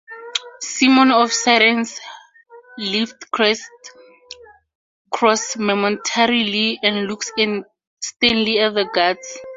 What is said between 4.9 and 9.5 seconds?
cross momentarily and looks sternly at the guards.